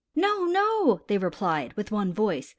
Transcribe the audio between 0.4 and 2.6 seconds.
no," they replied, with one voice.